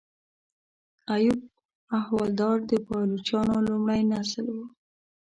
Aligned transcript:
ایوب 1.15 1.39
احوالدار 1.97 2.57
د 2.69 2.71
پایلوچانو 2.87 3.55
لومړی 3.67 4.01
نسل 4.11 4.45
و. 4.55 4.57